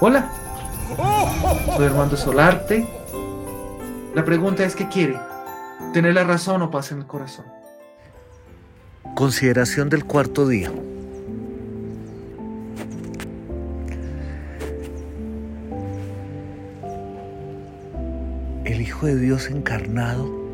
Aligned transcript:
Hola, 0.00 0.30
soy 1.76 1.86
Armando 1.86 2.16
Solarte. 2.16 2.86
La 4.14 4.24
pregunta 4.24 4.64
es, 4.64 4.76
¿qué 4.76 4.86
quiere? 4.86 5.18
¿Tener 5.92 6.14
la 6.14 6.22
razón 6.22 6.62
o 6.62 6.70
paz 6.70 6.92
en 6.92 6.98
el 6.98 7.06
corazón? 7.06 7.44
Consideración 9.16 9.88
del 9.88 10.04
cuarto 10.04 10.46
día. 10.46 10.70
El 18.64 18.80
Hijo 18.80 19.06
de 19.06 19.16
Dios 19.16 19.50
encarnado 19.50 20.47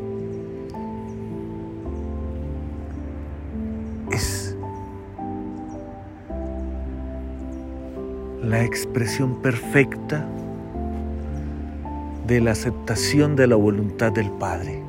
la 8.43 8.63
expresión 8.63 9.41
perfecta 9.41 10.25
de 12.27 12.41
la 12.41 12.51
aceptación 12.51 13.35
de 13.35 13.47
la 13.47 13.55
voluntad 13.55 14.11
del 14.11 14.31
Padre. 14.31 14.81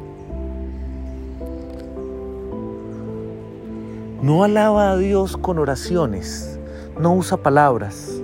No 4.23 4.45
alaba 4.45 4.93
a 4.93 4.97
Dios 4.97 5.37
con 5.37 5.59
oraciones, 5.59 6.59
no 6.99 7.15
usa 7.15 7.37
palabras, 7.37 8.21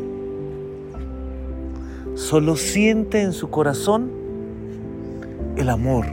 solo 2.15 2.57
siente 2.57 3.21
en 3.21 3.33
su 3.33 3.51
corazón 3.51 4.11
el 5.57 5.69
amor. 5.69 6.07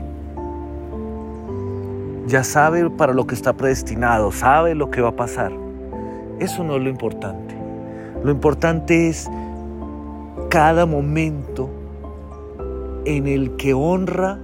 Ya 2.28 2.44
sabe 2.44 2.90
para 2.90 3.14
lo 3.14 3.26
que 3.26 3.34
está 3.34 3.54
predestinado, 3.54 4.32
sabe 4.32 4.76
lo 4.76 4.92
que 4.92 5.02
va 5.02 5.10
a 5.10 5.16
pasar. 5.16 5.52
Eso 6.40 6.64
no 6.64 6.76
es 6.76 6.84
lo 6.84 6.90
importante. 6.90 7.56
Lo 8.24 8.32
importante 8.32 9.08
es 9.08 9.30
cada 10.50 10.86
momento 10.86 11.70
en 13.06 13.28
el 13.28 13.56
que 13.56 13.74
honra 13.74 14.40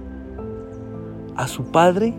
a 1.36 1.46
su 1.46 1.64
Padre 1.64 2.14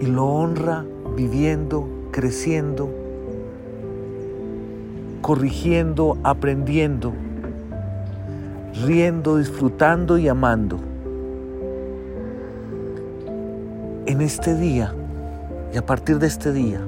y 0.00 0.06
lo 0.06 0.26
honra 0.26 0.84
viviendo, 1.16 1.88
creciendo, 2.12 2.88
corrigiendo, 5.20 6.16
aprendiendo, 6.22 7.12
riendo, 8.86 9.38
disfrutando 9.38 10.18
y 10.18 10.28
amando. 10.28 10.78
En 14.06 14.20
este 14.20 14.54
día 14.54 14.94
y 15.74 15.78
a 15.78 15.84
partir 15.84 16.18
de 16.18 16.28
este 16.28 16.52
día, 16.52 16.80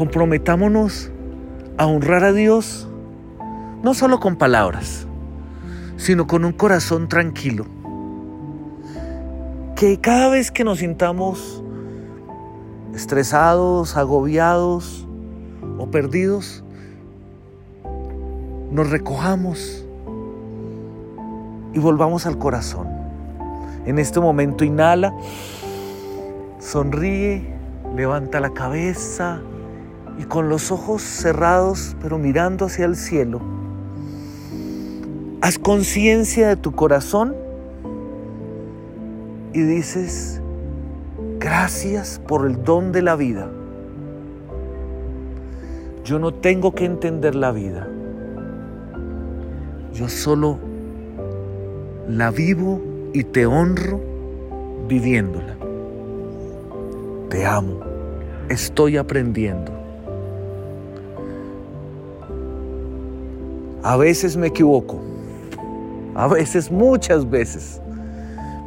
comprometámonos 0.00 1.10
a 1.76 1.84
honrar 1.84 2.24
a 2.24 2.32
Dios 2.32 2.88
no 3.82 3.92
solo 3.92 4.18
con 4.18 4.36
palabras, 4.36 5.06
sino 5.98 6.26
con 6.26 6.46
un 6.46 6.52
corazón 6.52 7.06
tranquilo 7.06 7.66
que 9.76 10.00
cada 10.00 10.30
vez 10.30 10.50
que 10.50 10.64
nos 10.64 10.78
sintamos 10.78 11.62
estresados, 12.94 13.98
agobiados 13.98 15.06
o 15.76 15.90
perdidos, 15.90 16.64
nos 18.70 18.88
recojamos 18.88 19.84
y 21.74 21.78
volvamos 21.78 22.24
al 22.24 22.38
corazón. 22.38 22.88
En 23.84 23.98
este 23.98 24.18
momento 24.18 24.64
inhala, 24.64 25.12
sonríe, 26.58 27.52
levanta 27.94 28.40
la 28.40 28.54
cabeza 28.54 29.42
y 30.20 30.24
con 30.24 30.50
los 30.50 30.70
ojos 30.70 31.00
cerrados 31.00 31.96
pero 32.02 32.18
mirando 32.18 32.66
hacia 32.66 32.84
el 32.84 32.94
cielo, 32.94 33.40
haz 35.40 35.58
conciencia 35.58 36.48
de 36.48 36.56
tu 36.56 36.72
corazón 36.72 37.34
y 39.54 39.62
dices, 39.62 40.42
gracias 41.38 42.20
por 42.28 42.46
el 42.46 42.62
don 42.64 42.92
de 42.92 43.00
la 43.00 43.16
vida. 43.16 43.50
Yo 46.04 46.18
no 46.18 46.34
tengo 46.34 46.74
que 46.74 46.84
entender 46.84 47.34
la 47.34 47.50
vida. 47.50 47.88
Yo 49.94 50.08
solo 50.10 50.58
la 52.08 52.30
vivo 52.30 52.80
y 53.14 53.24
te 53.24 53.46
honro 53.46 54.00
viviéndola. 54.86 55.56
Te 57.30 57.46
amo. 57.46 57.80
Estoy 58.50 58.98
aprendiendo. 58.98 59.79
A 63.82 63.96
veces 63.96 64.36
me 64.36 64.48
equivoco, 64.48 65.00
a 66.14 66.26
veces, 66.26 66.70
muchas 66.70 67.28
veces, 67.28 67.80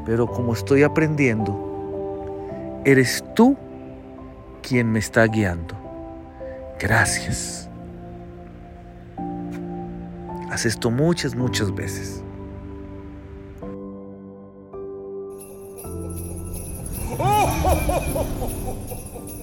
pero 0.05 0.25
como 0.25 0.53
estoy 0.53 0.81
aprendiendo, 0.81 2.81
eres 2.83 3.23
tú 3.35 3.55
quien 4.63 4.91
me 4.91 4.97
está 4.97 5.27
guiando. 5.27 5.75
Gracias. 6.79 7.69
Haz 10.49 10.65
esto 10.65 10.89
muchas, 10.89 11.35
muchas 11.35 11.73
veces. 11.73 12.23